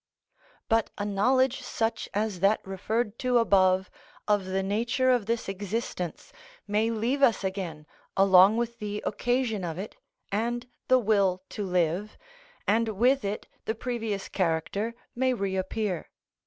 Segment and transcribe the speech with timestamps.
[0.67, 3.91] But a knowledge such as that referred to above
[4.27, 6.33] of the nature of this existence
[6.67, 7.85] may leave us again
[8.17, 9.97] along with the occasion of it
[10.31, 12.17] and the will to live,
[12.67, 16.09] and with it the previous character may reappear.